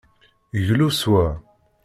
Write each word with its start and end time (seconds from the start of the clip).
Glu 0.65 0.89
s 0.97 1.01
wa. 1.11 1.25